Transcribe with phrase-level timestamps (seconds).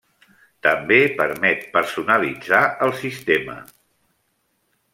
[0.67, 3.59] També permet personalitzar el sistema.